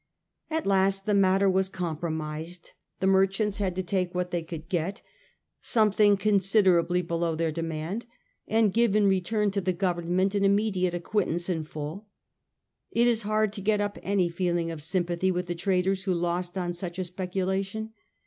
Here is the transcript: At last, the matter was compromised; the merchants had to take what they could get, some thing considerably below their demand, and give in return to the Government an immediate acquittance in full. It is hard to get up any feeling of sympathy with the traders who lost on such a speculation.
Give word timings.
At 0.49 0.65
last, 0.65 1.05
the 1.05 1.13
matter 1.13 1.47
was 1.47 1.69
compromised; 1.69 2.71
the 2.99 3.05
merchants 3.05 3.59
had 3.59 3.75
to 3.75 3.83
take 3.83 4.15
what 4.15 4.31
they 4.31 4.41
could 4.41 4.67
get, 4.67 5.03
some 5.59 5.91
thing 5.91 6.17
considerably 6.17 7.03
below 7.03 7.35
their 7.35 7.51
demand, 7.51 8.07
and 8.47 8.73
give 8.73 8.95
in 8.95 9.05
return 9.07 9.51
to 9.51 9.61
the 9.61 9.73
Government 9.73 10.33
an 10.33 10.43
immediate 10.43 10.95
acquittance 10.95 11.49
in 11.49 11.65
full. 11.65 12.07
It 12.89 13.05
is 13.05 13.21
hard 13.21 13.53
to 13.53 13.61
get 13.61 13.79
up 13.79 13.99
any 14.01 14.27
feeling 14.27 14.71
of 14.71 14.81
sympathy 14.81 15.29
with 15.29 15.45
the 15.45 15.53
traders 15.53 16.05
who 16.05 16.15
lost 16.15 16.57
on 16.57 16.73
such 16.73 16.97
a 16.97 17.03
speculation. 17.03 17.93